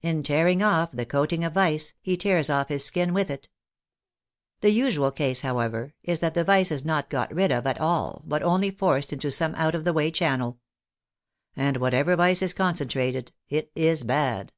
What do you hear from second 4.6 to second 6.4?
The usual case, however, is that